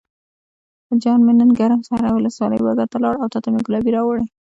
جان 1.01 1.19
مې 1.25 1.33
نن 1.39 1.49
ګرم 1.59 1.81
سر 1.87 2.01
ولسوالۍ 2.13 2.59
بازار 2.65 2.87
ته 2.93 2.97
لاړم 3.03 3.21
او 3.23 3.29
تاته 3.33 3.49
مې 3.53 3.59
ګلابي 3.67 3.91
راوړې. 3.95 4.23